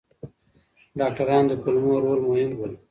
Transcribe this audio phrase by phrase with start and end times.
[0.99, 2.77] ډاکټران د کولمو رول مهم بولي.